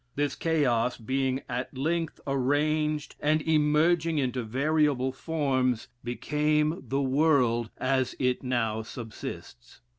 [0.15, 8.15] This chaos being at length arranged, and emerging into variable forms, became the world, as
[8.17, 9.79] it now subsists.